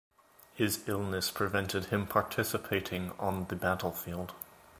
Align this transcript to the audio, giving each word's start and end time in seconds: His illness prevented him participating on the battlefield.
His 0.55 0.79
illness 0.89 1.29
prevented 1.29 1.85
him 1.85 2.07
participating 2.07 3.11
on 3.19 3.45
the 3.49 3.55
battlefield. 3.55 4.33